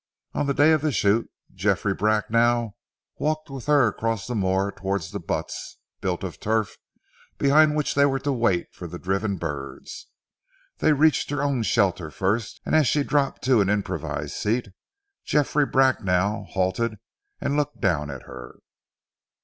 [0.33, 2.75] On the day of the shoot, Geoffrey Bracknell
[3.19, 6.75] walked with her across the moor towards the "butts" built of turf
[7.33, 10.07] and behind which they were to wait for the driven birds.
[10.79, 14.69] They reached her own shelter first, and as she dropped to an improvised seat,
[15.23, 16.97] Geoffrey Bracknell halted
[17.39, 18.57] and looked down at her.